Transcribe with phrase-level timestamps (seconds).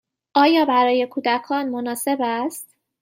[0.33, 2.75] آیا برای کودکان مناسب است؟